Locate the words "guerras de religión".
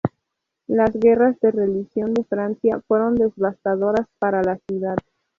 0.97-2.15